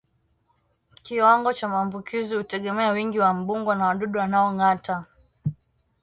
[1.03, 5.05] Kiwango cha maambukizi hutegemea wingi wa mbungo na wadudu wanaongata